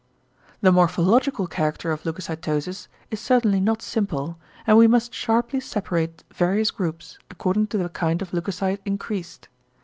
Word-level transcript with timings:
The 0.61 0.71
~morphological 0.71 1.45
character 1.45 1.91
of 1.91 2.01
leucocytosis~ 2.05 2.87
is 3.11 3.19
certainly 3.19 3.59
not 3.59 3.83
simple, 3.83 4.39
and 4.65 4.75
we 4.75 4.87
must 4.87 5.13
sharply 5.13 5.59
separate 5.59 6.23
various 6.33 6.71
groups, 6.71 7.19
according 7.29 7.67
to 7.67 7.77
the 7.77 7.87
kind 7.87 8.23
of 8.23 8.31
leucocyte 8.33 8.79
increased. 8.83 9.47